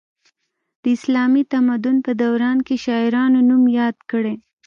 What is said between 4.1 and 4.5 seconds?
کړی.